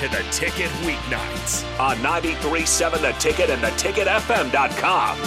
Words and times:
to 0.00 0.08
the 0.08 0.24
ticket 0.30 0.70
weeknights 0.80 1.62
on 1.78 1.94
93.7 1.98 3.02
The 3.02 3.12
Ticket 3.18 3.50
and 3.50 3.60
theticketfm.com. 3.60 5.18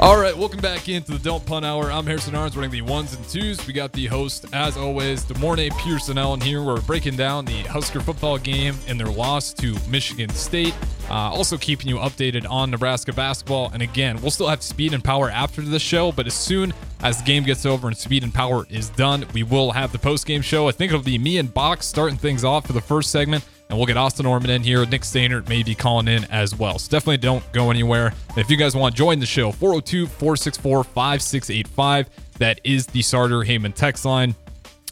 All 0.00 0.18
right, 0.18 0.36
welcome 0.36 0.58
back 0.60 0.88
into 0.88 1.12
the 1.12 1.20
Don't 1.20 1.46
Punt 1.46 1.64
Hour. 1.64 1.92
I'm 1.92 2.04
Harrison 2.04 2.34
Arns 2.34 2.56
running 2.56 2.72
the 2.72 2.82
ones 2.82 3.14
and 3.14 3.24
twos. 3.28 3.64
We 3.64 3.72
got 3.72 3.92
the 3.92 4.06
host, 4.06 4.46
as 4.52 4.76
always, 4.76 5.24
De'Mornay 5.24 5.70
Pierson-El 5.78 6.38
here. 6.40 6.64
We're 6.64 6.80
breaking 6.80 7.14
down 7.14 7.44
the 7.44 7.62
Husker 7.62 8.00
football 8.00 8.38
game 8.38 8.74
and 8.88 8.98
their 8.98 9.06
loss 9.06 9.52
to 9.52 9.76
Michigan 9.88 10.30
State. 10.30 10.74
Uh, 11.10 11.30
also 11.30 11.56
keeping 11.56 11.88
you 11.88 11.96
updated 11.96 12.48
on 12.48 12.70
Nebraska 12.70 13.12
basketball. 13.12 13.70
And 13.72 13.82
again, 13.82 14.20
we'll 14.20 14.30
still 14.30 14.48
have 14.48 14.62
speed 14.62 14.94
and 14.94 15.04
power 15.04 15.30
after 15.30 15.60
the 15.60 15.78
show, 15.78 16.12
but 16.12 16.26
as 16.26 16.34
soon 16.34 16.72
as 17.02 17.18
the 17.18 17.24
game 17.24 17.44
gets 17.44 17.66
over 17.66 17.88
and 17.88 17.96
speed 17.96 18.22
and 18.22 18.32
power 18.32 18.66
is 18.70 18.88
done, 18.90 19.26
we 19.34 19.42
will 19.42 19.72
have 19.72 19.92
the 19.92 19.98
post 19.98 20.26
game 20.26 20.40
show. 20.40 20.68
I 20.68 20.72
think 20.72 20.90
it'll 20.90 21.04
be 21.04 21.18
me 21.18 21.38
and 21.38 21.52
Box 21.52 21.86
starting 21.86 22.16
things 22.16 22.44
off 22.44 22.66
for 22.66 22.72
the 22.72 22.80
first 22.80 23.10
segment 23.10 23.44
and 23.68 23.78
we'll 23.78 23.86
get 23.86 23.96
Austin 23.96 24.26
Orman 24.26 24.50
in 24.50 24.62
here. 24.62 24.84
Nick 24.86 25.04
Stainer 25.04 25.42
may 25.48 25.62
be 25.62 25.74
calling 25.74 26.08
in 26.08 26.24
as 26.26 26.54
well. 26.54 26.78
So 26.78 26.90
definitely 26.90 27.18
don't 27.18 27.50
go 27.52 27.70
anywhere. 27.70 28.12
And 28.28 28.38
if 28.38 28.50
you 28.50 28.56
guys 28.56 28.76
want 28.76 28.94
to 28.94 28.98
join 28.98 29.18
the 29.18 29.26
show, 29.26 29.52
402 29.52 30.06
464 30.06 30.84
5685. 30.84 32.10
That 32.38 32.60
is 32.64 32.86
the 32.86 33.02
Sartor 33.02 33.42
Hamann 33.42 33.72
text 33.72 34.04
line. 34.04 34.34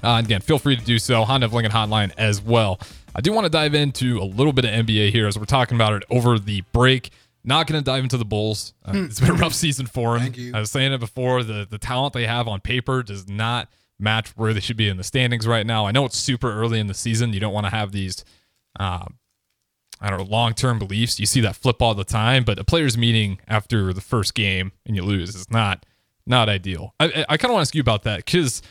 Uh, 0.03 0.21
again, 0.25 0.41
feel 0.41 0.59
free 0.59 0.77
to 0.77 0.85
do 0.85 0.99
so. 0.99 1.23
Honda 1.25 1.47
Lincoln 1.47 1.73
Hotline 1.73 2.13
as 2.17 2.43
well. 2.43 2.81
I 3.15 3.21
do 3.21 3.33
want 3.33 3.45
to 3.45 3.51
dive 3.51 3.75
into 3.75 4.19
a 4.19 4.25
little 4.25 4.53
bit 4.53 4.65
of 4.65 4.71
NBA 4.71 5.11
here 5.11 5.27
as 5.27 5.39
we're 5.39 5.45
talking 5.45 5.77
about 5.77 5.93
it 5.95 6.05
over 6.11 6.39
the 6.39 6.63
break. 6.73 7.11
Not 7.45 7.67
going 7.67 7.81
to 7.81 7.85
dive 7.85 8.05
into 8.05 8.17
the 8.17 8.25
Bulls. 8.25 8.73
Uh, 8.85 8.93
it's 8.95 9.21
been 9.21 9.31
a 9.31 9.35
rough 9.35 9.55
season 9.55 9.87
for 9.87 10.19
them. 10.19 10.33
I 10.55 10.61
was 10.61 10.71
saying 10.71 10.93
it 10.93 11.01
before. 11.01 11.43
The 11.43 11.67
the 11.69 11.79
talent 11.79 12.15
they 12.15 12.27
have 12.27 12.47
on 12.49 12.61
paper 12.61 13.03
does 13.03 13.29
not 13.29 13.69
match 13.99 14.31
where 14.37 14.53
they 14.55 14.61
should 14.61 14.77
be 14.77 14.89
in 14.89 14.97
the 14.97 15.05
standings 15.05 15.47
right 15.47 15.67
now. 15.67 15.87
I 15.87 15.93
know 15.93 16.05
it's 16.05 16.17
super 16.19 16.53
early 16.53 16.79
in 16.79 16.87
the 16.87 16.95
season. 16.95 17.33
You 17.33 17.41
don't 17.41 17.53
want 17.53 17.67
to 17.67 17.71
have 17.71 17.93
these 17.93 18.25
um, 18.79 19.19
I 20.01 20.11
don't 20.11 20.19
know, 20.19 20.25
long 20.25 20.55
term 20.55 20.79
beliefs. 20.79 21.21
You 21.21 21.27
see 21.27 21.41
that 21.43 21.55
flip 21.55 21.81
all 21.81 21.95
the 21.95 22.05
time, 22.05 22.43
but 22.45 22.59
a 22.59 22.65
players 22.65 22.99
meeting 22.99 23.39
after 23.47 23.93
the 23.93 24.01
first 24.01 24.35
game 24.35 24.73
and 24.85 24.97
you 24.97 25.03
lose 25.03 25.35
is 25.35 25.51
not 25.51 25.87
not 26.27 26.49
ideal. 26.49 26.95
I, 27.01 27.25
I 27.29 27.37
kind 27.37 27.51
of 27.51 27.55
want 27.55 27.67
to 27.67 27.69
ask 27.69 27.75
you 27.75 27.81
about 27.81 28.03
that 28.03 28.25
because 28.25 28.63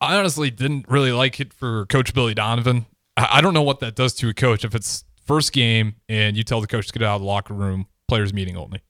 I 0.00 0.16
honestly 0.16 0.50
didn't 0.50 0.86
really 0.88 1.12
like 1.12 1.40
it 1.40 1.52
for 1.52 1.86
Coach 1.86 2.14
Billy 2.14 2.34
Donovan. 2.34 2.86
I, 3.16 3.40
don't 3.40 3.54
know 3.54 3.62
what 3.62 3.80
that 3.80 3.94
does 3.94 4.14
to 4.14 4.28
a 4.28 4.34
coach 4.34 4.64
if 4.64 4.74
it's 4.74 5.04
first 5.24 5.52
game 5.52 5.96
and 6.08 6.36
you 6.36 6.42
tell 6.42 6.60
the 6.60 6.66
coach 6.66 6.88
to 6.88 6.92
get 6.92 7.02
out 7.02 7.16
of 7.16 7.20
the 7.20 7.26
locker 7.26 7.54
room, 7.54 7.86
players 8.08 8.32
meeting 8.32 8.56
only. 8.56 8.82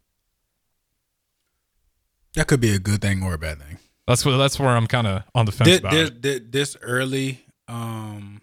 That 2.34 2.46
could 2.46 2.60
be 2.60 2.74
a 2.74 2.78
good 2.78 3.00
thing 3.00 3.22
or 3.22 3.34
a 3.34 3.38
bad 3.38 3.60
thing. 3.60 3.78
That's 4.06 4.24
what 4.24 4.36
that's 4.36 4.58
where 4.58 4.70
I'm 4.70 4.86
kind 4.86 5.06
of 5.06 5.22
on 5.34 5.46
the 5.46 5.52
fence 5.52 5.70
this, 5.70 5.78
about 5.78 5.92
this, 5.92 6.10
it. 6.24 6.52
this 6.52 6.76
early, 6.82 7.44
um, 7.68 8.42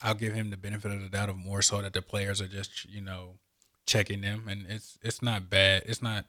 I'll 0.00 0.14
give 0.14 0.32
him 0.32 0.50
the 0.50 0.56
benefit 0.56 0.90
of 0.90 1.00
the 1.00 1.08
doubt 1.08 1.28
of 1.28 1.36
more 1.36 1.62
so 1.62 1.80
that 1.82 1.92
the 1.92 2.02
players 2.02 2.40
are 2.40 2.48
just 2.48 2.84
you 2.86 3.00
know 3.00 3.34
checking 3.86 4.20
them, 4.20 4.48
and 4.48 4.66
it's 4.68 4.98
it's 5.02 5.22
not 5.22 5.48
bad. 5.48 5.84
It's 5.86 6.02
not 6.02 6.24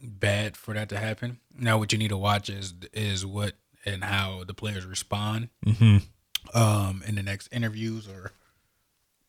bad 0.00 0.56
for 0.56 0.74
that 0.74 0.88
to 0.90 0.96
happen. 0.96 1.40
Now, 1.58 1.76
what 1.78 1.92
you 1.92 1.98
need 1.98 2.08
to 2.08 2.16
watch 2.16 2.48
is 2.48 2.72
is 2.92 3.26
what 3.26 3.54
and 3.84 4.02
how 4.02 4.44
the 4.44 4.54
players 4.54 4.84
respond 4.84 5.48
mm-hmm. 5.64 5.98
Um, 6.54 7.02
in 7.06 7.14
the 7.16 7.22
next 7.22 7.48
interviews 7.52 8.08
or 8.08 8.32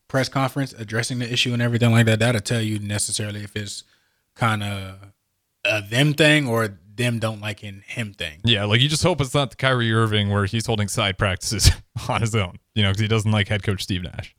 press 0.08 0.30
conference 0.30 0.74
addressing 0.74 1.20
the 1.20 1.32
issue 1.32 1.54
and 1.54 1.62
everything 1.62 1.92
like 1.92 2.06
that. 2.06 2.20
That'll 2.20 2.42
tell 2.42 2.62
you 2.62 2.80
necessarily 2.80 3.44
if 3.44 3.56
it's 3.56 3.84
kind 4.36 4.64
of 4.64 4.96
a 5.66 5.82
them 5.82 6.14
thing 6.14 6.48
or 6.48 6.78
them 6.96 7.20
don't 7.20 7.42
like 7.42 7.60
him 7.60 8.14
thing. 8.14 8.40
Yeah, 8.44 8.66
like 8.66 8.82
you 8.82 8.90
just 8.90 9.04
hope 9.04 9.22
it's 9.22 9.34
not 9.34 9.50
the 9.52 9.56
Kyrie 9.56 9.92
Irving 9.94 10.30
where 10.30 10.46
he's 10.46 10.66
holding 10.66 10.88
side 10.88 11.18
practices 11.18 11.70
on 12.10 12.22
his 12.22 12.34
own, 12.36 12.58
you 12.74 12.84
know, 12.84 12.90
because 12.90 13.02
he 13.02 13.08
doesn't 13.08 13.32
like 13.32 13.48
head 13.48 13.64
coach 13.64 13.84
Steve 13.84 14.04
Nash. 14.04 14.36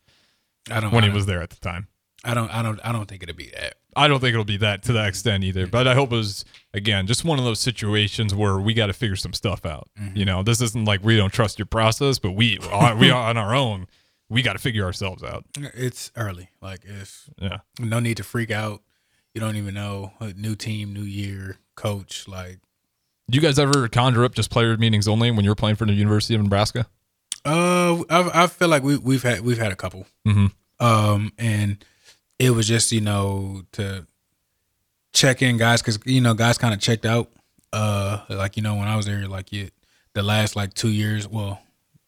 I 0.71 0.81
don't 0.81 0.93
when 0.93 1.05
I 1.05 1.06
he 1.06 1.11
don't- 1.11 1.17
was 1.17 1.27
there 1.27 1.43
at 1.43 1.50
the 1.50 1.56
time. 1.56 1.87
I 2.25 2.34
don't. 2.34 2.53
I 2.53 2.62
don't. 2.62 2.81
I 2.84 2.91
don't 2.91 3.06
think 3.06 3.22
it'll 3.22 3.37
be 3.37 3.50
that. 3.50 3.75
I 3.97 4.06
don't 4.09 4.21
think 4.21 4.32
it'll 4.34 4.44
be 4.44 4.59
that 4.59 4.82
to 4.84 4.93
that 4.94 5.09
extent 5.09 5.44
either. 5.44 5.66
But 5.66 5.88
I 5.88 5.94
hope 5.94 6.12
it 6.12 6.16
was 6.16 6.44
again 6.75 7.06
just 7.06 7.25
one 7.25 7.38
of 7.38 7.44
those 7.44 7.59
situations 7.60 8.34
where 8.34 8.59
we 8.59 8.75
got 8.75 8.87
to 8.87 8.93
figure 8.93 9.16
some 9.16 9.32
stuff 9.32 9.65
out. 9.66 9.88
You 10.15 10.25
know, 10.25 10.43
this 10.43 10.60
isn't 10.60 10.84
like 10.84 11.03
we 11.03 11.16
don't 11.16 11.32
trust 11.32 11.59
your 11.59 11.66
process, 11.66 12.19
but 12.19 12.32
we 12.32 12.59
are, 12.71 12.94
we 12.97 13.10
are 13.10 13.28
on 13.31 13.37
our 13.37 13.54
own. 13.54 13.87
We 14.28 14.43
got 14.43 14.53
to 14.53 14.59
figure 14.59 14.84
ourselves 14.84 15.22
out. 15.22 15.44
It's 15.56 16.12
early. 16.15 16.50
Like 16.60 16.81
it's 16.84 17.28
Yeah. 17.41 17.59
no 17.81 17.99
need 17.99 18.19
to 18.19 18.22
freak 18.25 18.50
out. 18.50 18.82
You 19.34 19.41
don't 19.41 19.56
even 19.56 19.75
know. 19.75 20.12
A 20.20 20.32
new 20.34 20.55
team, 20.55 20.93
new 20.93 21.03
year, 21.03 21.56
coach. 21.76 22.28
Like, 22.28 22.59
Do 23.31 23.37
you 23.37 23.43
guys 23.43 23.59
ever 23.59 23.88
conjure 23.88 24.25
up 24.25 24.34
just 24.34 24.50
player 24.50 24.76
meetings 24.76 25.09
only 25.09 25.31
when 25.31 25.44
you're 25.44 25.55
playing 25.55 25.76
for 25.76 25.87
the 25.87 25.93
University 25.94 26.34
of 26.34 26.43
Nebraska? 26.43 26.87
uh, 27.44 28.03
I, 28.10 28.44
I 28.44 28.47
feel 28.49 28.69
like 28.69 28.82
we 28.82 28.97
we've 28.99 29.22
had 29.22 29.41
we've 29.41 29.59
had 29.59 29.72
a 29.72 29.76
couple. 29.76 30.06
Mhm. 30.26 30.53
Um, 30.81 31.32
and 31.38 31.84
it 32.38 32.50
was 32.50 32.66
just 32.69 32.93
you 32.93 33.00
know 33.00 33.62
to 33.72 34.06
check 35.12 35.43
in 35.43 35.56
guys 35.56 35.82
because 35.82 35.99
you 36.04 36.21
know 36.21 36.34
guys 36.34 36.59
kind 36.59 36.75
of 36.75 36.81
checked 36.81 37.06
out. 37.06 37.31
Uh, 37.72 38.21
like 38.28 38.56
you 38.56 38.62
know 38.62 38.75
when 38.76 38.88
I 38.88 38.97
was 38.97 39.06
there, 39.06 39.26
like 39.28 39.53
you, 39.53 39.69
the 40.15 40.22
last 40.22 40.56
like 40.56 40.75
two 40.75 40.88
years. 40.91 41.28
Well, 41.28 41.60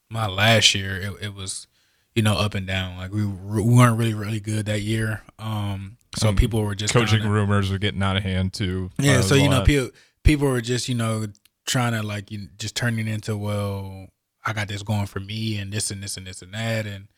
my 0.09 0.27
last 0.27 0.75
year 0.75 0.97
it, 0.97 1.13
it 1.27 1.35
was 1.35 1.67
you 2.15 2.23
know 2.23 2.35
up 2.35 2.55
and 2.55 2.67
down. 2.67 2.97
Like 2.97 3.13
we, 3.13 3.27
we 3.27 3.63
weren't 3.63 3.99
really 3.99 4.15
really 4.15 4.41
good 4.41 4.67
that 4.67 4.81
year. 4.81 5.23
Um, 5.39 5.97
so 6.17 6.29
Um, 6.29 6.37
people 6.37 6.63
were 6.63 6.75
just 6.75 6.93
Coaching 6.95 7.21
kinda- 7.21 7.33
rumors 7.33 7.71
were 7.71 7.79
getting 7.79 8.03
out 8.03 8.17
of 8.17 8.23
hand 8.23 8.53
too. 8.53 8.91
Yeah, 8.99 9.19
Uh, 9.19 9.23
so 9.23 9.35
you 9.35 9.49
know, 9.49 9.63
people 9.63 9.91
people 10.25 10.49
were 10.49 10.61
just 10.63 10.89
you 10.89 10.95
know 10.95 11.27
trying 11.67 11.93
to 11.93 12.03
like 12.03 12.31
you 12.31 12.49
just 12.59 12.75
turning 12.75 13.07
into 13.07 13.37
well, 13.37 14.07
I 14.47 14.53
got 14.55 14.69
this 14.69 14.83
going 14.83 15.07
for 15.07 15.21
me 15.21 15.59
and 15.59 15.71
this 15.73 15.91
and 15.91 16.03
this 16.03 16.17
and 16.17 16.27
this 16.27 16.41
and 16.43 16.55
that 16.55 16.87
and 16.87 17.09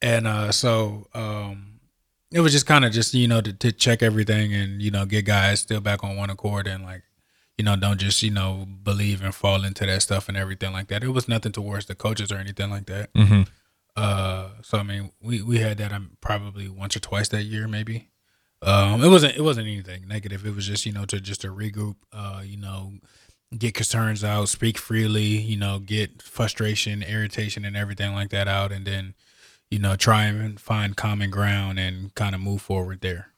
and 0.00 0.26
uh 0.26 0.50
so 0.52 1.06
um 1.14 1.69
it 2.32 2.40
was 2.40 2.52
just 2.52 2.66
kind 2.66 2.84
of 2.84 2.92
just 2.92 3.12
you 3.14 3.28
know 3.28 3.40
to, 3.40 3.52
to 3.52 3.72
check 3.72 4.02
everything 4.02 4.54
and 4.54 4.80
you 4.80 4.90
know 4.90 5.04
get 5.04 5.24
guys 5.24 5.60
still 5.60 5.80
back 5.80 6.04
on 6.04 6.16
one 6.16 6.30
accord 6.30 6.66
and 6.66 6.84
like 6.84 7.02
you 7.58 7.64
know 7.64 7.76
don't 7.76 7.98
just 7.98 8.22
you 8.22 8.30
know 8.30 8.66
believe 8.82 9.22
and 9.22 9.34
fall 9.34 9.64
into 9.64 9.86
that 9.86 10.02
stuff 10.02 10.28
and 10.28 10.36
everything 10.36 10.72
like 10.72 10.88
that. 10.88 11.04
It 11.04 11.10
was 11.10 11.28
nothing 11.28 11.52
towards 11.52 11.86
the 11.86 11.94
coaches 11.94 12.30
or 12.32 12.36
anything 12.36 12.70
like 12.70 12.86
that. 12.86 13.12
Mm-hmm. 13.14 13.42
Uh, 13.96 14.48
so 14.62 14.78
I 14.78 14.82
mean, 14.82 15.12
we 15.20 15.42
we 15.42 15.58
had 15.58 15.78
that 15.78 15.92
um, 15.92 16.16
probably 16.20 16.68
once 16.68 16.96
or 16.96 17.00
twice 17.00 17.28
that 17.28 17.42
year, 17.42 17.68
maybe. 17.68 18.08
Um, 18.62 19.02
it 19.02 19.08
wasn't 19.08 19.36
it 19.36 19.42
wasn't 19.42 19.66
anything 19.66 20.06
negative. 20.06 20.46
It 20.46 20.54
was 20.54 20.66
just 20.66 20.86
you 20.86 20.92
know 20.92 21.04
to 21.06 21.20
just 21.20 21.42
to 21.42 21.48
regroup. 21.48 21.96
Uh, 22.12 22.42
you 22.44 22.56
know, 22.56 22.94
get 23.56 23.74
concerns 23.74 24.22
out, 24.22 24.48
speak 24.48 24.78
freely. 24.78 25.22
You 25.22 25.56
know, 25.56 25.80
get 25.80 26.22
frustration, 26.22 27.02
irritation, 27.02 27.64
and 27.64 27.76
everything 27.76 28.14
like 28.14 28.30
that 28.30 28.48
out, 28.48 28.72
and 28.72 28.86
then 28.86 29.14
you 29.70 29.78
know 29.78 29.96
try 29.96 30.24
and 30.24 30.60
find 30.60 30.96
common 30.96 31.30
ground 31.30 31.78
and 31.78 32.14
kind 32.14 32.34
of 32.34 32.40
move 32.40 32.62
forward 32.62 33.00
there. 33.00 33.28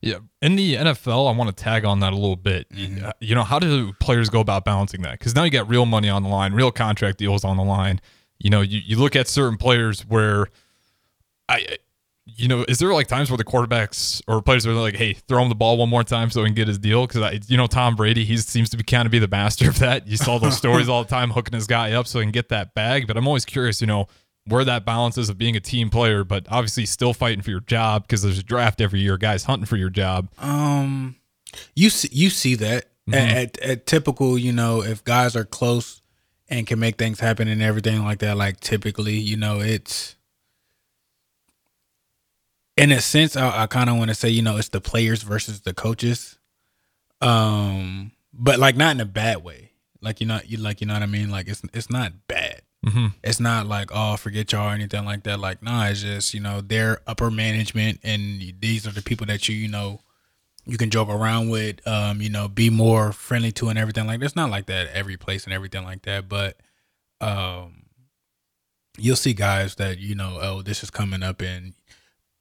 Yeah, 0.00 0.18
in 0.42 0.56
the 0.56 0.74
NFL, 0.74 1.32
I 1.32 1.36
want 1.36 1.56
to 1.56 1.62
tag 1.64 1.84
on 1.84 2.00
that 2.00 2.12
a 2.12 2.16
little 2.16 2.34
bit. 2.36 2.66
Uh, 3.04 3.12
You 3.20 3.34
know, 3.36 3.44
how 3.44 3.60
do 3.60 3.92
players 4.00 4.28
go 4.28 4.40
about 4.40 4.64
balancing 4.64 5.02
that? 5.02 5.12
Because 5.18 5.36
now 5.36 5.44
you 5.44 5.50
got 5.50 5.68
real 5.68 5.86
money 5.86 6.08
on 6.08 6.24
the 6.24 6.28
line, 6.28 6.52
real 6.52 6.72
contract 6.72 7.18
deals 7.18 7.44
on 7.44 7.56
the 7.56 7.62
line. 7.62 8.00
You 8.38 8.50
know, 8.50 8.60
you, 8.60 8.80
you 8.84 8.98
look 8.98 9.14
at 9.14 9.28
certain 9.28 9.56
players 9.56 10.00
where 10.02 10.48
I, 11.48 11.76
you 12.26 12.48
know, 12.48 12.64
is 12.68 12.78
there 12.78 12.92
like 12.92 13.06
times 13.06 13.30
where 13.30 13.36
the 13.38 13.44
quarterbacks 13.44 14.20
or 14.26 14.42
players 14.42 14.66
are 14.66 14.72
like, 14.72 14.96
hey, 14.96 15.12
throw 15.12 15.42
him 15.42 15.48
the 15.48 15.54
ball 15.54 15.76
one 15.76 15.88
more 15.88 16.04
time 16.04 16.30
so 16.30 16.40
he 16.42 16.46
can 16.48 16.54
get 16.54 16.66
his 16.68 16.78
deal? 16.78 17.06
Because 17.06 17.22
I, 17.22 17.38
you 17.46 17.56
know, 17.56 17.66
Tom 17.68 17.94
Brady, 17.94 18.24
he 18.24 18.36
seems 18.36 18.70
to 18.70 18.76
be 18.76 18.82
kind 18.82 19.06
of 19.06 19.12
be 19.12 19.18
the 19.20 19.28
master 19.28 19.68
of 19.68 19.78
that. 19.78 20.06
You 20.08 20.16
saw 20.16 20.38
those 20.38 20.56
stories 20.58 20.88
all 20.88 21.04
the 21.04 21.08
time, 21.08 21.30
hooking 21.30 21.54
his 21.54 21.66
guy 21.68 21.92
up 21.92 22.06
so 22.06 22.18
he 22.18 22.24
can 22.24 22.32
get 22.32 22.48
that 22.48 22.74
bag. 22.74 23.06
But 23.06 23.16
I'm 23.16 23.26
always 23.28 23.44
curious, 23.44 23.80
you 23.80 23.86
know, 23.86 24.08
where 24.48 24.64
that 24.64 24.84
balance 24.84 25.16
is 25.18 25.28
of 25.28 25.38
being 25.38 25.56
a 25.56 25.60
team 25.60 25.90
player, 25.90 26.24
but 26.24 26.46
obviously 26.50 26.86
still 26.86 27.12
fighting 27.14 27.42
for 27.42 27.50
your 27.50 27.60
job 27.60 28.02
because 28.02 28.22
there's 28.22 28.38
a 28.38 28.42
draft 28.42 28.80
every 28.80 29.00
year, 29.00 29.16
guys 29.16 29.44
hunting 29.44 29.66
for 29.66 29.76
your 29.76 29.90
job. 29.90 30.28
Um, 30.38 31.16
you 31.74 31.90
see, 31.90 32.08
you 32.12 32.30
see 32.30 32.54
that 32.56 32.86
Mhm. 33.08 33.14
at, 33.14 33.36
at, 33.36 33.58
at 33.58 33.86
typical, 33.86 34.36
you 34.38 34.52
know, 34.52 34.82
if 34.82 35.02
guys 35.04 35.34
are 35.34 35.44
close 35.44 36.02
and 36.48 36.66
can 36.66 36.78
make 36.78 36.96
things 36.98 37.20
happen 37.20 37.48
and 37.48 37.62
everything 37.62 38.04
like 38.04 38.18
that, 38.18 38.36
like 38.36 38.60
typically, 38.60 39.14
you 39.18 39.36
know, 39.36 39.60
it's 39.60 40.16
in 42.76 42.92
a 42.92 43.00
sense, 43.00 43.36
I, 43.36 43.62
I 43.62 43.66
kind 43.66 43.90
of 43.90 43.96
want 43.96 44.08
to 44.10 44.14
say, 44.14 44.28
you 44.28 44.42
know, 44.42 44.56
it's 44.56 44.68
the 44.68 44.80
players 44.80 45.22
versus 45.22 45.62
the 45.62 45.74
coaches. 45.74 46.38
Um, 47.20 48.12
but 48.32 48.58
like 48.58 48.76
not 48.76 48.94
in 48.94 49.00
a 49.00 49.04
bad 49.04 49.42
way. 49.42 49.72
Like 50.00 50.20
you 50.20 50.26
know, 50.26 50.38
you 50.46 50.58
like 50.58 50.80
you 50.80 50.86
know 50.86 50.94
what 50.94 51.02
I 51.02 51.06
mean. 51.06 51.28
Like 51.28 51.48
it's 51.48 51.60
it's 51.74 51.90
not 51.90 52.12
bad. 52.28 52.47
Mhm. 52.86 53.14
It's 53.24 53.40
not 53.40 53.66
like 53.66 53.90
oh 53.92 54.16
forget 54.16 54.52
y'all 54.52 54.68
or 54.70 54.72
anything 54.72 55.04
like 55.04 55.24
that. 55.24 55.40
Like 55.40 55.62
nah, 55.62 55.86
it's 55.86 56.02
just 56.02 56.32
you 56.32 56.40
know 56.40 56.60
their 56.60 57.00
upper 57.06 57.30
management 57.30 58.00
and 58.04 58.40
these 58.60 58.86
are 58.86 58.92
the 58.92 59.02
people 59.02 59.26
that 59.26 59.48
you 59.48 59.56
you 59.56 59.68
know 59.68 60.00
you 60.64 60.76
can 60.78 60.90
joke 60.90 61.08
around 61.08 61.48
with. 61.48 61.86
Um, 61.88 62.20
you 62.20 62.28
know, 62.28 62.46
be 62.46 62.70
more 62.70 63.10
friendly 63.12 63.50
to 63.52 63.68
and 63.70 63.78
everything 63.78 64.06
like. 64.06 64.22
It's 64.22 64.36
not 64.36 64.50
like 64.50 64.66
that 64.66 64.88
every 64.88 65.16
place 65.16 65.44
and 65.44 65.52
everything 65.52 65.82
like 65.84 66.02
that. 66.02 66.28
But 66.28 66.58
um, 67.20 67.86
you'll 68.96 69.16
see 69.16 69.32
guys 69.32 69.76
that 69.76 69.98
you 69.98 70.14
know 70.14 70.38
oh 70.40 70.62
this 70.62 70.82
is 70.82 70.90
coming 70.90 71.22
up 71.22 71.40
and 71.40 71.72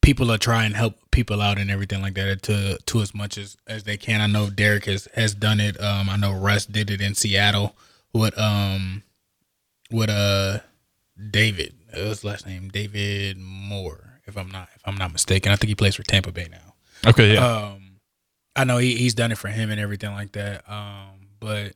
people 0.02 0.32
are 0.32 0.38
trying 0.38 0.72
to 0.72 0.78
help 0.78 0.96
people 1.12 1.42
out 1.42 1.58
and 1.58 1.72
everything 1.72 2.02
like 2.02 2.14
that 2.16 2.42
to 2.44 2.78
to 2.86 3.00
as 3.02 3.16
much 3.16 3.38
as 3.38 3.58
as 3.66 3.84
they 3.84 3.98
can. 3.98 4.22
I 4.22 4.28
know 4.28 4.50
Derek 4.50 4.86
has 4.86 5.08
has 5.16 5.34
done 5.34 5.60
it. 5.60 5.82
Um, 5.82 6.10
I 6.10 6.18
know 6.18 6.34
Russ 6.34 6.66
did 6.66 6.92
it 6.92 7.02
in 7.02 7.16
Seattle 7.16 7.76
with 8.14 8.38
um 8.38 9.04
with 9.92 10.10
uh 10.10 10.60
David. 11.32 11.74
Uh, 11.94 11.98
his 11.98 12.24
last 12.24 12.46
name? 12.46 12.70
David 12.70 13.38
Moore, 13.38 14.22
if 14.26 14.38
I'm 14.38 14.50
not 14.50 14.70
if 14.76 14.82
I'm 14.86 14.98
not 14.98 15.14
mistaken. 15.14 15.52
I 15.52 15.56
think 15.56 15.70
he 15.70 15.76
plays 15.76 15.96
for 15.96 16.04
Tampa 16.04 16.32
Bay 16.32 16.48
now. 16.52 17.10
Okay, 17.10 17.34
yeah. 17.34 17.46
Um, 17.46 18.00
I 18.56 18.64
know 18.64 18.78
he, 18.78 18.96
he's 18.96 19.14
done 19.14 19.32
it 19.32 19.38
for 19.38 19.50
him 19.50 19.70
and 19.70 19.80
everything 19.80 20.12
like 20.12 20.32
that. 20.34 20.70
Um, 20.70 21.28
but 21.40 21.74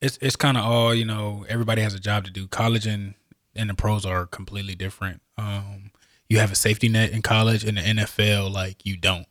it's 0.00 0.18
it's 0.20 0.36
kind 0.36 0.56
of 0.56 0.64
all 0.64 0.94
you 0.94 1.04
know. 1.04 1.44
Everybody 1.48 1.82
has 1.82 1.94
a 1.94 2.00
job 2.00 2.24
to 2.24 2.30
do. 2.30 2.48
College 2.48 2.86
and 2.86 3.14
and 3.54 3.70
the 3.70 3.74
pros 3.74 4.04
are 4.04 4.26
completely 4.26 4.74
different. 4.74 5.20
Um, 5.36 5.90
you 6.28 6.38
have 6.38 6.52
a 6.52 6.56
safety 6.56 6.88
net 6.88 7.10
in 7.10 7.22
college, 7.22 7.64
in 7.64 7.76
the 7.76 7.80
NFL, 7.80 8.52
like 8.52 8.84
you 8.84 8.96
don't. 8.96 9.26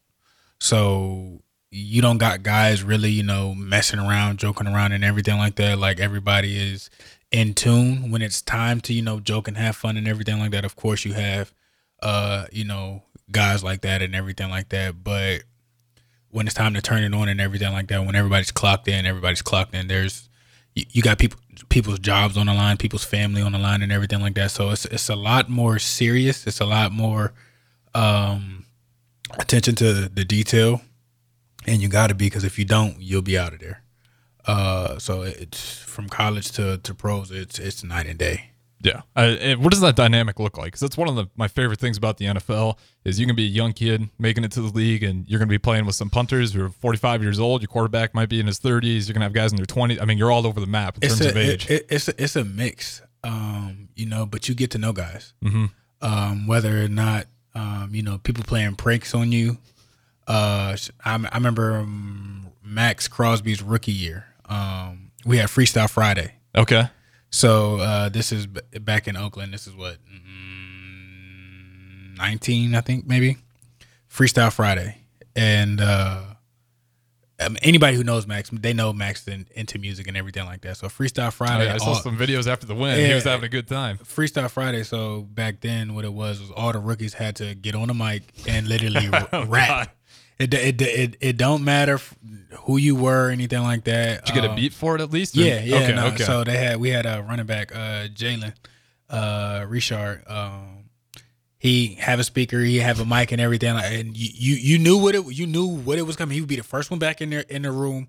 So 0.60 1.42
you 1.72 2.02
don't 2.02 2.20
got 2.20 2.44
guys 2.44 2.84
really, 2.84 3.10
you 3.10 3.24
know, 3.24 3.56
messing 3.56 4.00
around, 4.00 4.38
joking 4.38 4.68
around, 4.68 4.92
and 4.92 5.04
everything 5.04 5.38
like 5.38 5.56
that. 5.56 5.80
Like 5.80 6.00
everybody 6.00 6.56
is 6.56 6.90
in 7.34 7.56
tune 7.56 8.12
when 8.12 8.22
it's 8.22 8.42
time 8.42 8.80
to, 8.80 8.94
you 8.94 9.02
know, 9.02 9.20
joke 9.20 9.48
and 9.48 9.58
have 9.58 9.76
fun 9.76 9.98
and 9.98 10.08
everything 10.08 10.40
like 10.40 10.52
that. 10.52 10.64
Of 10.64 10.76
course, 10.76 11.04
you 11.04 11.14
have, 11.14 11.52
uh, 12.02 12.46
you 12.52 12.64
know, 12.64 13.02
guys 13.32 13.64
like 13.64 13.82
that 13.82 14.04
and 14.04 14.16
everything 14.16 14.52
like 14.52 14.70
that. 14.70 15.04
But 15.04 15.42
when 16.30 16.46
it's 16.46 16.54
time 16.54 16.76
to 16.76 16.82
turn 16.82 17.04
it 17.04 17.14
on 17.14 17.28
and 17.28 17.42
everything 17.42 17.74
like 17.74 17.88
that, 17.88 18.06
when 18.06 18.16
everybody's 18.16 18.52
clocked 18.52 18.88
in, 18.88 19.08
everybody's 19.08 19.42
clocked 19.42 19.74
in. 19.74 19.88
There's 19.88 20.30
you, 20.76 20.86
you 20.92 21.02
got 21.02 21.18
people 21.18 21.40
people's 21.70 22.00
jobs 22.00 22.38
on 22.38 22.46
the 22.46 22.54
line, 22.54 22.78
people's 22.78 23.04
family 23.04 23.42
on 23.42 23.52
the 23.52 23.60
line, 23.60 23.82
and 23.82 23.92
everything 23.92 24.22
like 24.22 24.36
that. 24.36 24.52
So 24.52 24.70
it's 24.70 24.86
it's 24.86 25.10
a 25.10 25.16
lot 25.16 25.50
more 25.50 25.80
serious. 25.80 26.46
It's 26.46 26.60
a 26.60 26.66
lot 26.66 26.92
more 26.92 27.34
um, 27.96 28.66
attention 29.40 29.74
to 29.76 30.08
the 30.08 30.24
detail, 30.24 30.82
and 31.66 31.82
you 31.82 31.88
got 31.88 32.08
to 32.08 32.16
be 32.16 32.28
because 32.28 32.44
if 32.44 32.60
you 32.60 32.66
don't, 32.66 33.02
you'll 33.02 33.24
be 33.24 33.40
out 33.40 33.54
of 33.54 33.60
there. 33.60 33.82
Uh, 34.46 34.98
so 35.00 35.22
it's 35.22 35.78
from 35.78 36.10
college 36.10 36.52
to 36.54 36.78
to 36.80 36.94
pros. 36.94 37.32
It's 37.32 37.60
it's 37.60 37.84
night 37.84 38.08
and 38.08 38.18
day. 38.20 38.50
Yeah. 38.82 39.04
And 39.16 39.64
what 39.64 39.72
does 39.72 39.80
that 39.80 39.96
dynamic 39.96 40.42
look 40.42 40.58
like? 40.58 40.66
Because 40.66 40.82
that's 40.82 40.98
one 40.98 41.08
of 41.08 41.16
the, 41.16 41.28
my 41.38 41.48
favorite 41.48 41.80
things 41.80 41.96
about 41.98 42.18
the 42.18 42.26
NFL 42.26 42.78
is 43.06 43.18
you 43.18 43.26
can 43.26 43.34
be 43.34 43.46
a 43.46 43.48
young 43.50 43.72
kid 43.72 44.10
making 44.20 44.44
it 44.44 44.52
to 44.52 44.62
the 44.62 44.68
league, 44.68 45.04
and 45.04 45.26
you're 45.26 45.40
going 45.40 45.48
to 45.48 45.54
be 45.54 45.58
playing 45.58 45.86
with 45.86 45.96
some 45.96 46.10
punters 46.10 46.52
who 46.54 46.66
are 46.66 46.70
45 46.70 47.22
years 47.24 47.40
old. 47.40 47.62
Your 47.62 47.70
quarterback 47.70 48.14
might 48.14 48.28
be 48.28 48.42
in 48.42 48.46
his 48.48 48.60
30s. 48.60 49.08
You're 49.08 49.14
going 49.14 49.22
to 49.22 49.26
have 49.26 49.32
guys 49.32 49.54
in 49.54 49.56
their 49.56 49.66
20s. 49.66 50.02
I 50.02 50.06
mean, 50.06 50.18
you're 50.18 50.32
all 50.34 50.46
over 50.46 50.60
the 50.60 50.68
map 50.68 50.98
in 50.98 51.04
It's 51.06 51.18
terms 51.18 51.28
a, 51.28 51.30
of 51.30 51.38
age. 51.38 51.70
it- 51.70 51.72
it- 51.72 51.86
it's 51.90 52.08
a, 52.10 52.22
it's 52.24 52.36
a 52.36 52.44
mix, 52.44 53.02
um, 53.24 53.88
you 53.96 54.06
know. 54.06 54.26
But 54.26 54.50
you 54.50 54.54
get 54.56 54.72
to 54.72 54.78
know 54.78 54.92
guys, 54.92 55.34
Mhm. 55.42 55.70
um, 56.02 56.46
whether 56.46 56.84
or 56.84 56.90
not 56.90 57.28
um, 57.56 57.92
you 57.94 58.02
know 58.04 58.18
people 58.18 58.44
playing 58.44 58.76
pranks 58.76 59.16
on 59.16 59.32
you. 59.32 59.60
Uh, 60.28 60.76
I, 61.06 61.16
I 61.32 61.36
remember 61.38 61.78
um, 61.78 62.48
Maxx 62.62 63.08
Crosby's 63.08 63.62
rookie 63.62 63.94
year. 63.94 64.26
Um, 64.50 65.12
we 65.26 65.38
had 65.38 65.48
Freestyle 65.50 65.90
Friday. 65.90 66.34
okay. 66.56 66.90
So 67.30 67.78
uh, 67.80 68.10
this 68.10 68.32
is 68.32 68.46
b- 68.46 68.62
back 68.82 69.08
in 69.08 69.18
Oakland. 69.18 69.52
This 69.54 69.66
is 69.66 69.74
what 69.76 69.98
mm, 70.06 70.18
nineteen, 72.18 72.76
I 72.76 72.82
think, 72.82 73.08
maybe 73.08 73.38
Freestyle 74.12 74.54
Friday, 74.54 74.98
and 75.36 75.82
uh, 75.82 76.22
um, 77.40 77.58
anybody 77.64 77.98
who 77.98 78.04
knows 78.04 78.28
Max, 78.28 78.52
they 78.54 78.74
know 78.74 78.94
Max 78.94 79.28
in, 79.28 79.48
into 79.56 79.80
music 79.80 80.08
and 80.08 80.16
everything 80.16 80.46
like 80.46 80.62
that. 80.62 80.78
So 80.78 80.88
Freestyle 80.88 81.30
Oh, 81.30 81.32
Friday, 81.32 81.66
yeah, 81.66 81.74
I 81.74 81.78
saw 81.78 81.86
all- 81.88 81.96
some 81.96 82.18
videos 82.18 82.46
after 82.48 82.68
the 82.68 82.76
win. 82.76 83.04
he 83.04 83.14
was 83.14 83.24
having 83.24 83.46
a 83.46 83.50
good 83.50 83.68
time. 83.68 83.98
Freestyle 83.98 84.50
Friday. 84.52 84.84
So 84.84 85.22
back 85.22 85.62
then, 85.62 85.96
what 85.96 86.06
it 86.06 86.14
was 86.14 86.40
was 86.40 86.52
all 86.52 86.72
the 86.72 86.80
rookies 86.80 87.16
had 87.16 87.36
to 87.38 87.56
get 87.56 87.74
on 87.76 87.88
the 87.88 87.94
mic 87.96 88.24
and 88.48 88.68
literally 88.68 89.10
Oh, 89.34 89.46
rap. 89.46 89.68
God. 89.70 89.90
It, 90.40 90.54
it 90.54 90.82
it 90.82 91.18
it 91.22 91.38
don't 91.38 91.64
matter 91.64 92.00
who 92.62 92.78
you 92.78 92.96
were, 92.96 93.30
anything 93.30 93.62
like 93.64 93.84
that. 93.86 94.26
Did 94.26 94.36
you 94.36 94.42
get 94.42 94.48
a 94.48 94.52
Um, 94.52 94.56
beat 94.56 94.74
for 94.74 94.96
it 94.96 95.02
at 95.02 95.12
least? 95.12 95.36
or- 95.38 95.42
Yeah, 95.42 95.62
yeah. 95.64 95.76
Okay, 95.78 95.94
no, 95.94 96.08
okay. 96.08 96.24
So 96.24 96.44
they 96.44 96.58
had 96.58 96.78
we 96.78 96.90
had 96.90 97.06
a 97.06 97.22
running 97.28 97.46
back, 97.46 97.76
uh, 97.76 98.08
Jalen, 98.08 98.54
uh, 99.10 99.66
Richard. 99.68 100.24
Um, 100.28 100.86
he 101.58 101.96
have 102.00 102.20
a 102.20 102.24
speaker, 102.24 102.60
he 102.60 102.78
have 102.80 103.00
a 103.00 103.06
mic 103.06 103.32
and 103.32 103.40
everything, 103.42 103.76
and 103.78 104.18
you, 104.18 104.30
you 104.34 104.56
you 104.56 104.80
knew 104.80 104.98
what 104.98 105.16
it 105.16 105.26
you 105.32 105.48
knew 105.48 105.66
what 105.66 105.98
it 105.98 106.02
was 106.04 106.16
coming. 106.16 106.36
He 106.36 106.42
would 106.42 106.50
be 106.50 106.58
the 106.58 106.64
first 106.64 106.92
one 106.92 107.00
back 107.00 107.22
in 107.22 107.30
there 107.30 107.46
in 107.48 107.62
the 107.62 107.72
room. 107.72 108.08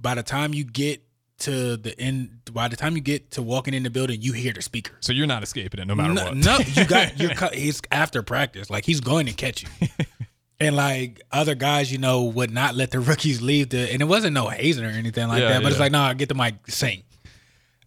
By 0.00 0.14
the 0.14 0.22
time 0.22 0.54
you 0.54 0.64
get 0.64 1.02
to 1.40 1.76
the 1.76 1.98
end, 2.00 2.38
by 2.52 2.68
the 2.68 2.76
time 2.76 2.94
you 2.94 3.00
get 3.02 3.32
to 3.32 3.42
walking 3.42 3.74
in 3.74 3.82
the 3.82 3.90
building, 3.90 4.22
you 4.22 4.32
hear 4.32 4.52
the 4.52 4.62
speaker. 4.62 4.92
so 5.00 5.12
you're 5.12 5.26
not 5.26 5.42
escaping 5.42 5.80
it 5.80 5.86
no 5.88 5.94
matter 5.96 6.12
No, 6.14 6.24
what. 6.26 6.36
no, 6.36 6.58
you 6.58 6.84
got 6.84 7.18
your. 7.20 7.30
cut- 7.30 7.54
He's 7.54 7.80
after 7.90 8.22
practice, 8.22 8.70
like 8.70 8.84
he's 8.84 9.00
going 9.00 9.26
to 9.26 9.32
catch 9.32 9.64
you. 9.64 9.68
And 10.60 10.76
like 10.76 11.20
other 11.32 11.54
guys, 11.54 11.90
you 11.90 11.98
know, 11.98 12.22
would 12.22 12.50
not 12.50 12.74
let 12.74 12.90
the 12.90 13.00
rookies 13.10 13.42
leave 13.42 13.70
the, 13.70 13.92
and 13.92 14.00
it 14.00 14.04
wasn't 14.04 14.34
no 14.34 14.48
hazing 14.48 14.84
or 14.84 14.88
anything 14.88 15.28
like 15.28 15.40
Yeah, 15.40 15.48
that. 15.48 15.62
But 15.62 15.72
it's 15.72 15.80
like, 15.80 15.92
no, 15.92 15.98
nah, 16.06 16.14
get 16.14 16.28
the 16.28 16.34
mic, 16.34 16.54
sing. 16.68 17.02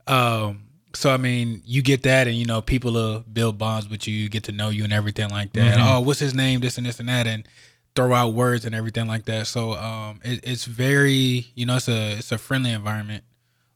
Um. 0.06 0.64
So 0.94 1.12
I 1.12 1.18
mean, 1.18 1.62
you 1.64 1.84
get 1.84 2.04
that, 2.04 2.28
and 2.28 2.36
you 2.36 2.46
know, 2.46 2.62
people 2.62 2.94
will 2.94 3.20
build 3.20 3.58
bonds 3.60 3.88
with 3.88 4.08
you, 4.08 4.30
get 4.30 4.46
to 4.46 4.52
know 4.52 4.70
you, 4.70 4.84
and 4.84 4.92
everything 4.92 5.30
like 5.30 5.54
that. 5.54 5.78
Mm-hmm. 5.78 5.88
Oh, 5.88 6.00
what's 6.02 6.20
his 6.20 6.34
name? 6.34 6.60
This 6.60 6.78
and 6.78 6.88
this 6.88 7.00
and 7.00 7.08
that, 7.08 7.28
and 7.28 7.48
throw 7.96 8.14
out 8.14 8.34
words 8.34 8.64
and 8.66 8.74
everything 8.74 9.08
like 9.08 9.26
that. 9.26 9.48
So 9.48 9.74
um, 9.74 10.20
it, 10.24 10.40
it's 10.44 10.66
very, 10.66 11.48
you 11.56 11.66
know, 11.66 11.76
it's 11.76 11.88
a 11.90 12.14
it's 12.14 12.32
a 12.32 12.38
friendly 12.38 12.72
environment. 12.72 13.24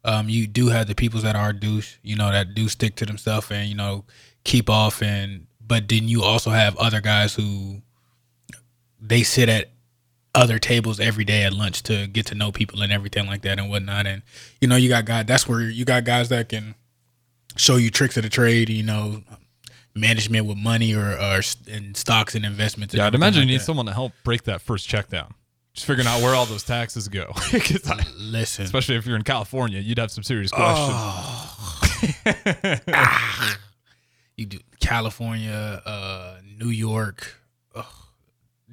Um, 0.04 0.30
you 0.30 0.48
do 0.48 0.70
have 0.70 0.88
the 0.88 0.96
peoples 0.96 1.24
that 1.24 1.36
are 1.36 1.54
douche, 1.54 1.98
you 2.02 2.16
know, 2.16 2.32
that 2.32 2.56
do 2.56 2.68
stick 2.70 2.96
to 2.98 3.06
themselves 3.06 3.52
and 3.52 3.68
you 3.68 3.76
know 3.76 4.06
keep 4.44 4.70
off, 4.70 5.02
and 5.04 5.48
but 5.66 5.90
then 5.90 6.08
you 6.08 6.24
also 6.24 6.50
have 6.50 6.76
other 6.78 7.02
guys 7.02 7.36
who 7.36 7.82
they 9.02 9.24
sit 9.24 9.50
at 9.50 9.70
other 10.34 10.60
tables 10.60 11.00
every 11.00 11.26
day 11.26 11.44
at 11.44 11.52
lunch 11.54 11.84
to 11.84 12.08
get 12.08 12.26
to 12.28 12.36
know 12.36 12.52
people 12.52 12.82
and 12.82 12.92
everything 12.94 13.28
like 13.28 13.42
that 13.42 13.60
and 13.60 13.70
whatnot. 13.70 14.08
And 14.08 14.22
you 14.62 14.68
know, 14.68 14.76
you 14.78 14.88
got 14.90 15.06
guys. 15.06 15.26
That's 15.26 15.48
where 15.48 15.62
you 15.62 15.84
got 15.86 16.06
guys 16.06 16.30
that 16.30 16.48
can 16.50 16.76
show 17.58 17.76
you 17.76 17.90
tricks 17.90 18.16
of 18.18 18.24
the 18.24 18.30
trade. 18.30 18.70
You 18.70 18.84
know, 18.84 19.24
management 19.96 20.46
with 20.46 20.58
money 20.58 20.94
or 20.96 21.12
or 21.20 21.42
in 21.68 21.94
stocks 21.96 22.36
and 22.36 22.46
investments. 22.46 22.94
and 22.94 23.00
Yeah, 23.00 23.08
I'd 23.08 23.16
imagine 23.16 23.42
like 23.42 23.48
you 23.48 23.54
need 23.56 23.60
that. 23.62 23.66
someone 23.66 23.88
to 23.88 23.94
help 23.94 24.14
break 24.24 24.44
that 24.44 24.62
first 24.62 24.88
check 24.88 25.10
down. 25.10 25.34
Just 25.74 25.86
figuring 25.88 26.08
out 26.08 26.22
where 26.22 26.36
all 26.36 26.46
those 26.46 26.64
taxes 26.64 27.08
go. 27.08 27.32
I- 27.36 28.06
Listen, 28.18 28.66
especially 28.66 28.96
if 28.98 29.06
you're 29.06 29.16
in 29.16 29.24
California, 29.24 29.80
you'd 29.80 29.98
have 30.00 30.12
some 30.12 30.24
serious 30.24 30.52
questions. 30.52 30.90
Oh, 30.94 32.78
you 34.38 34.46
do 34.46 34.60
California, 34.80 35.82
uh, 35.86 36.38
New 36.60 36.70
York, 36.70 37.36
ugh, 37.76 37.86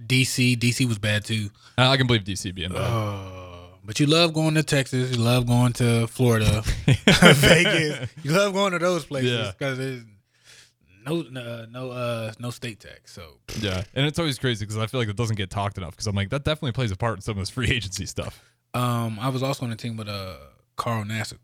DC. 0.07 0.57
DC 0.59 0.87
was 0.87 0.99
bad 0.99 1.25
too. 1.25 1.51
I 1.77 1.97
can 1.97 2.07
believe 2.07 2.25
DC 2.25 2.55
being 2.55 2.71
bad. 2.71 2.79
Uh, 2.81 3.35
but 3.85 3.99
you 4.01 4.07
love 4.07 4.33
going 4.35 4.55
to 4.55 4.63
Texas. 4.63 5.11
You 5.11 5.19
love 5.23 5.47
going 5.47 5.73
to 5.75 6.07
Florida, 6.07 6.63
Vegas. 6.87 8.11
You 8.23 8.33
love 8.33 8.53
going 8.53 8.73
to 8.73 8.79
those 8.79 9.05
places 9.07 9.31
Yeah. 9.31 9.53
because 9.57 9.79
there's 9.79 10.03
no 11.07 11.21
uh, 11.21 11.67
no 11.71 11.91
uh, 11.91 12.33
no 12.39 12.51
state 12.51 12.81
tax. 12.81 13.13
So 13.15 13.39
Yeah, 13.61 13.83
and 13.95 14.07
it's 14.07 14.19
always 14.19 14.39
crazy 14.39 14.65
because 14.67 14.77
I 14.79 14.87
feel 14.87 15.01
like 15.01 15.09
it 15.09 15.17
doesn't 15.17 15.37
get 15.37 15.51
talked 15.51 15.79
enough. 15.79 15.93
Because 15.93 16.07
I'm 16.07 16.15
like, 16.17 16.31
that 16.31 16.45
definitely 16.45 16.73
plays 16.73 16.91
a 16.91 16.97
part 16.97 17.17
in 17.17 17.21
some 17.23 17.33
of 17.33 17.39
this 17.39 17.51
free 17.51 17.71
agency 17.75 18.05
stuff. 18.07 18.43
um, 18.75 19.19
I 19.21 19.29
was 19.31 19.43
also 19.43 19.65
on 19.65 19.71
the 19.71 19.77
team 19.77 19.97
with 19.97 20.09
uh, 20.09 20.35
Carl 20.77 21.05
Nassib. 21.05 21.39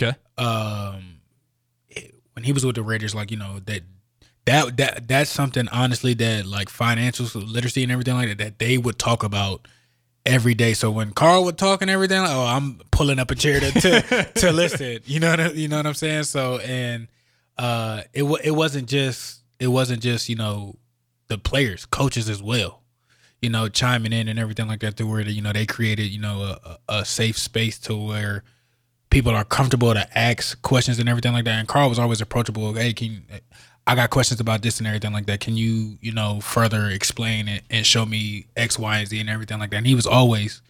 Okay, 0.00 0.16
um 0.38 1.18
it- 1.88 2.14
when 2.32 2.44
he 2.44 2.52
was 2.52 2.64
with 2.64 2.76
the 2.76 2.82
Raiders, 2.82 3.14
like 3.14 3.30
you 3.30 3.36
know 3.36 3.58
that 3.66 3.82
that 4.44 4.76
that 4.76 5.08
that's 5.08 5.30
something 5.30 5.68
honestly 5.68 6.14
that 6.14 6.46
like 6.46 6.68
financial 6.68 7.26
literacy 7.40 7.82
and 7.82 7.92
everything 7.92 8.14
like 8.14 8.28
that 8.28 8.38
that 8.38 8.58
they 8.58 8.78
would 8.78 8.98
talk 8.98 9.22
about 9.22 9.68
every 10.24 10.54
day. 10.54 10.74
So 10.74 10.90
when 10.90 11.12
Carl 11.12 11.44
would 11.44 11.58
talk 11.58 11.82
and 11.82 11.90
everything, 11.90 12.20
like, 12.20 12.30
oh, 12.30 12.46
I'm 12.46 12.80
pulling 12.90 13.18
up 13.18 13.30
a 13.30 13.34
chair 13.34 13.60
to 13.60 13.70
to, 13.72 14.32
to 14.36 14.52
listen. 14.52 14.98
You 15.04 15.20
know 15.20 15.30
what 15.30 15.40
I, 15.40 15.50
you 15.50 15.68
know 15.68 15.76
what 15.76 15.86
I'm 15.86 15.94
saying? 15.94 16.24
So 16.24 16.58
and 16.58 17.08
uh, 17.58 18.02
it 18.12 18.24
it 18.44 18.52
wasn't 18.52 18.88
just 18.88 19.42
it 19.60 19.68
wasn't 19.68 20.02
just 20.02 20.28
you 20.28 20.36
know 20.36 20.76
the 21.28 21.38
players, 21.38 21.86
coaches 21.86 22.28
as 22.28 22.42
well. 22.42 22.80
You 23.40 23.50
know, 23.50 23.68
chiming 23.68 24.12
in 24.12 24.28
and 24.28 24.38
everything 24.38 24.68
like 24.68 24.80
that 24.80 24.96
to 24.98 25.06
where 25.06 25.20
you 25.20 25.42
know 25.42 25.52
they 25.52 25.66
created 25.66 26.04
you 26.04 26.20
know 26.20 26.42
a, 26.42 26.78
a 26.88 26.98
a 27.00 27.04
safe 27.04 27.38
space 27.38 27.78
to 27.80 27.96
where 27.96 28.44
people 29.10 29.34
are 29.34 29.44
comfortable 29.44 29.92
to 29.92 30.18
ask 30.18 30.60
questions 30.62 30.98
and 30.98 31.08
everything 31.08 31.32
like 31.34 31.44
that. 31.44 31.58
And 31.58 31.68
Carl 31.68 31.88
was 31.88 31.98
always 31.98 32.20
approachable. 32.20 32.72
Hey, 32.72 32.94
can 32.94 33.12
you, 33.12 33.20
I 33.86 33.94
got 33.94 34.10
questions 34.10 34.40
about 34.40 34.62
this 34.62 34.78
and 34.78 34.86
everything 34.86 35.12
like 35.12 35.26
that. 35.26 35.40
Can 35.40 35.56
you, 35.56 35.98
you 36.00 36.12
know, 36.12 36.40
further 36.40 36.86
explain 36.88 37.48
it 37.48 37.62
and 37.68 37.84
show 37.84 38.06
me 38.06 38.46
X, 38.56 38.78
Y, 38.78 38.98
and 38.98 39.08
Z 39.08 39.18
and 39.18 39.28
everything 39.28 39.58
like 39.58 39.70
that? 39.70 39.78
And 39.78 39.86
he 39.86 39.94
was 39.94 40.06
always, 40.06 40.62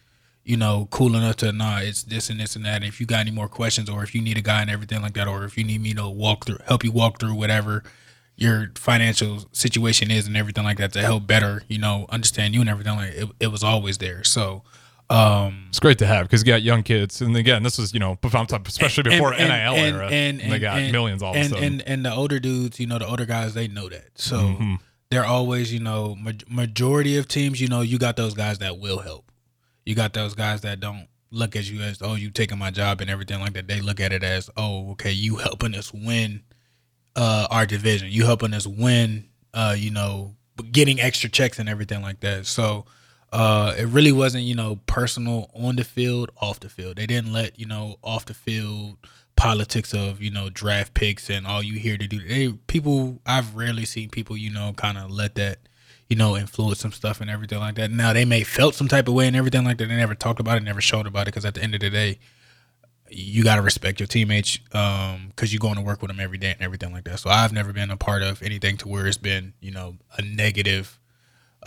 you 0.43 0.57
know, 0.57 0.87
cool 0.89 1.15
enough 1.15 1.37
to 1.37 1.51
nah, 1.51 1.79
it's 1.79 2.03
this 2.03 2.29
and 2.29 2.39
this 2.39 2.55
and 2.55 2.65
that. 2.65 2.77
And 2.77 2.85
if 2.85 2.99
you 2.99 3.05
got 3.05 3.19
any 3.19 3.31
more 3.31 3.47
questions 3.47 3.89
or 3.89 4.03
if 4.03 4.15
you 4.15 4.21
need 4.21 4.37
a 4.37 4.41
guy 4.41 4.61
and 4.61 4.69
everything 4.69 5.01
like 5.01 5.13
that, 5.13 5.27
or 5.27 5.45
if 5.45 5.57
you 5.57 5.63
need 5.63 5.81
me 5.81 5.93
to 5.93 6.09
walk 6.09 6.45
through, 6.45 6.57
help 6.65 6.83
you 6.83 6.91
walk 6.91 7.19
through 7.19 7.35
whatever 7.35 7.83
your 8.35 8.71
financial 8.75 9.45
situation 9.51 10.09
is 10.09 10.25
and 10.25 10.35
everything 10.35 10.63
like 10.63 10.77
that 10.77 10.91
to 10.93 11.01
help 11.01 11.27
better, 11.27 11.63
you 11.67 11.77
know, 11.77 12.07
understand 12.09 12.55
you 12.55 12.61
and 12.61 12.69
everything 12.69 12.95
like 12.95 13.13
it, 13.13 13.29
it 13.39 13.47
was 13.47 13.63
always 13.63 13.99
there. 13.99 14.23
So, 14.23 14.63
um, 15.13 15.65
it's 15.69 15.79
great 15.79 15.97
to 15.99 16.05
have 16.05 16.25
because 16.27 16.41
you 16.41 16.47
got 16.47 16.61
young 16.61 16.83
kids, 16.83 17.21
and 17.21 17.35
again, 17.37 17.63
this 17.63 17.77
was 17.77 17.93
you 17.93 17.99
know, 17.99 18.17
especially 18.23 19.03
before 19.03 19.33
and- 19.33 19.49
NIL 19.49 19.73
and- 19.75 19.95
era, 19.95 20.07
and- 20.09 20.41
and 20.41 20.51
they 20.51 20.59
got 20.59 20.79
and- 20.79 20.91
millions 20.91 21.21
all 21.21 21.35
of 21.35 21.39
a 21.39 21.43
sudden. 21.49 21.63
And 21.63 21.81
and 21.83 22.05
the 22.05 22.13
older 22.13 22.39
dudes, 22.39 22.79
you 22.79 22.87
know, 22.87 22.97
the 22.99 23.07
older 23.07 23.25
guys, 23.25 23.53
they 23.53 23.67
know 23.67 23.89
that. 23.89 24.09
So 24.15 24.37
Mm-hmm. 24.37 24.75
they're 25.11 25.25
always, 25.25 25.71
you 25.73 25.79
know, 25.79 26.15
ma- 26.15 26.31
majority 26.49 27.17
of 27.17 27.27
teams, 27.27 27.61
you 27.61 27.67
know, 27.67 27.81
you 27.81 27.97
got 27.99 28.15
those 28.15 28.33
guys 28.33 28.59
that 28.59 28.79
will 28.79 28.99
help. 28.99 29.31
You 29.85 29.95
got 29.95 30.13
those 30.13 30.33
guys 30.33 30.61
that 30.61 30.79
don't 30.79 31.07
look 31.29 31.55
at 31.55 31.69
you 31.69 31.81
as, 31.81 32.01
oh, 32.01 32.15
you 32.15 32.29
taking 32.31 32.57
my 32.57 32.71
job 32.71 33.01
and 33.01 33.09
everything 33.09 33.39
like 33.39 33.53
that. 33.53 33.67
They 33.67 33.81
look 33.81 33.99
at 33.99 34.13
it 34.13 34.23
as, 34.23 34.49
oh, 34.55 34.91
okay, 34.91 35.11
you 35.11 35.35
helping 35.37 35.75
us 35.75 35.91
win 35.93 36.41
uh, 37.15 37.47
our 37.51 37.65
division. 37.65 38.07
You 38.11 38.25
helping 38.25 38.53
us 38.53 38.65
win, 38.65 39.25
uh, 39.53 39.75
you 39.77 39.91
know, 39.91 40.35
getting 40.71 40.99
extra 41.01 41.29
checks 41.29 41.59
and 41.59 41.67
everything 41.69 42.01
like 42.01 42.19
that. 42.21 42.45
So 42.45 42.85
uh, 43.33 43.73
it 43.75 43.87
really 43.87 44.11
wasn't, 44.11 44.43
you 44.43 44.53
know, 44.53 44.79
personal 44.85 45.49
on 45.55 45.75
the 45.75 45.83
field, 45.83 46.29
off 46.39 46.59
the 46.59 46.69
field. 46.69 46.97
They 46.97 47.07
didn't 47.07 47.33
let, 47.33 47.59
you 47.59 47.65
know, 47.65 47.97
off 48.03 48.25
the 48.25 48.35
field 48.35 48.97
politics 49.35 49.91
of, 49.91 50.21
you 50.21 50.29
know, 50.29 50.51
draft 50.51 50.93
picks 50.93 51.31
and 51.31 51.47
all 51.47 51.63
you 51.63 51.79
here 51.79 51.97
to 51.97 52.05
do. 52.05 52.19
They 52.19 52.49
people 52.67 53.19
I've 53.25 53.55
rarely 53.55 53.85
seen 53.85 54.09
people, 54.09 54.37
you 54.37 54.51
know, 54.51 54.71
kind 54.73 54.99
of 54.99 55.09
let 55.09 55.33
that, 55.33 55.57
you 56.07 56.15
know, 56.15 56.37
influence 56.37 56.79
some 56.79 56.91
stuff 56.91 57.21
and 57.21 57.29
everything 57.29 57.57
like 57.57 57.73
that. 57.75 57.89
Now 57.89 58.13
they 58.13 58.23
may 58.23 58.43
felt 58.43 58.75
some 58.75 58.87
type 58.87 59.07
of 59.07 59.15
way 59.15 59.25
and 59.25 59.35
everything 59.35 59.63
like 59.65 59.79
that. 59.79 59.87
They 59.87 59.95
never 59.95 60.13
talked 60.13 60.39
about 60.39 60.57
it, 60.57 60.63
never 60.63 60.79
showed 60.79 61.07
about 61.07 61.23
it 61.23 61.33
because 61.33 61.43
at 61.43 61.55
the 61.55 61.63
end 61.63 61.73
of 61.73 61.81
the 61.81 61.89
day, 61.89 62.19
you 63.09 63.43
got 63.43 63.55
to 63.55 63.61
respect 63.61 63.99
your 63.99 64.07
teammates 64.07 64.57
um 64.71 65.27
because 65.27 65.53
you're 65.53 65.59
going 65.59 65.75
to 65.75 65.81
work 65.81 66.01
with 66.01 66.09
them 66.09 66.19
every 66.19 66.37
day 66.37 66.51
and 66.51 66.61
everything 66.61 66.91
like 66.91 67.03
that 67.03 67.19
so 67.19 67.29
i've 67.29 67.53
never 67.53 67.71
been 67.71 67.91
a 67.91 67.97
part 67.97 68.23
of 68.23 68.41
anything 68.41 68.75
to 68.75 68.87
where 68.87 69.05
it's 69.05 69.17
been 69.17 69.53
you 69.59 69.69
know 69.69 69.95
a 70.17 70.21
negative 70.23 70.99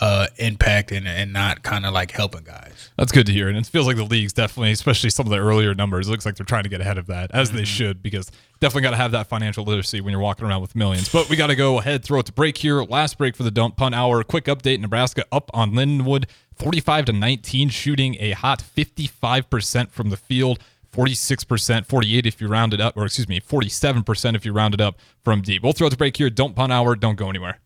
uh 0.01 0.27
impact 0.37 0.91
and, 0.91 1.07
and 1.07 1.33
not 1.33 1.63
kind 1.63 1.85
of 1.85 1.93
like 1.93 2.11
helping 2.11 2.43
guys 2.43 2.91
That's 2.97 3.11
good 3.11 3.25
to 3.27 3.31
hear. 3.31 3.47
And 3.47 3.57
it 3.57 3.65
feels 3.65 3.87
like 3.87 3.95
the 3.95 4.03
league's 4.05 4.33
definitely, 4.33 4.71
especially 4.71 5.09
some 5.09 5.25
of 5.25 5.31
the 5.31 5.37
earlier 5.37 5.73
numbers, 5.75 6.07
it 6.07 6.11
looks 6.11 6.25
like 6.25 6.35
they're 6.35 6.45
trying 6.45 6.63
to 6.63 6.69
get 6.69 6.81
ahead 6.81 6.97
of 6.97 7.07
that, 7.07 7.31
as 7.33 7.51
they 7.51 7.63
should, 7.65 8.01
because 8.01 8.31
definitely 8.59 8.83
got 8.83 8.91
to 8.91 8.97
have 8.97 9.11
that 9.11 9.27
financial 9.27 9.63
literacy 9.63 10.01
when 10.01 10.11
you're 10.11 10.21
walking 10.21 10.45
around 10.45 10.61
with 10.61 10.75
millions. 10.75 11.09
But 11.09 11.29
we 11.29 11.35
got 11.35 11.47
to 11.47 11.55
go 11.55 11.79
ahead, 11.79 12.03
throw 12.03 12.19
it 12.19 12.25
to 12.27 12.33
break 12.33 12.57
here. 12.57 12.81
Last 12.83 13.17
break 13.17 13.35
for 13.35 13.43
the 13.43 13.51
dump 13.51 13.77
punt 13.77 13.95
hour. 13.95 14.23
Quick 14.23 14.45
update 14.45 14.79
Nebraska 14.79 15.25
up 15.31 15.49
on 15.53 15.71
Lindenwood, 15.73 16.25
45 16.55 17.05
to 17.05 17.13
19, 17.13 17.69
shooting 17.69 18.17
a 18.19 18.31
hot 18.31 18.63
55% 18.63 19.91
from 19.91 20.09
the 20.09 20.17
field. 20.17 20.59
46%, 20.93 21.85
48 21.85 22.25
if 22.25 22.41
you 22.41 22.47
round 22.47 22.73
it 22.73 22.81
up, 22.81 22.97
or 22.97 23.05
excuse 23.05 23.27
me, 23.27 23.39
47% 23.39 24.35
if 24.35 24.45
you 24.45 24.51
round 24.51 24.73
it 24.73 24.81
up 24.81 24.97
from 25.23 25.41
deep. 25.43 25.61
We'll 25.61 25.73
throw 25.73 25.87
it 25.87 25.89
to 25.91 25.97
break 25.97 26.17
here. 26.17 26.31
Don't 26.31 26.55
punt 26.55 26.71
hour. 26.71 26.95
Don't 26.95 27.17
go 27.17 27.29
anywhere. 27.29 27.59